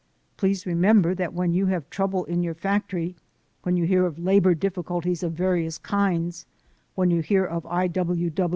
Please 0.35 0.65
remember 0.65 1.13
that 1.13 1.31
when 1.31 1.53
you 1.53 1.67
have 1.67 1.87
trouble 1.91 2.25
in 2.25 2.41
your 2.41 2.55
factory, 2.55 3.15
when 3.61 3.77
you 3.77 3.85
hear 3.85 4.07
of 4.07 4.17
labor 4.17 4.55
difficulties 4.55 5.21
of 5.21 5.33
various 5.33 5.77
kinds; 5.77 6.47
when 6.95 7.11
you 7.11 7.21
hear 7.21 7.45
of 7.45 7.67
I. 7.67 7.87